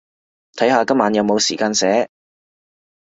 [0.57, 2.09] 睇下今晚有冇時間寫